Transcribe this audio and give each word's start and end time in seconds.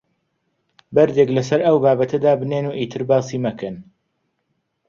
بەردێک 0.95 1.29
لەسەر 1.37 1.59
ئەو 1.65 1.77
بابەتە 1.83 2.17
دابنێن 2.25 2.65
و 2.67 2.77
ئیتر 2.79 3.01
باسی 3.09 3.41
مەکەن. 3.45 3.75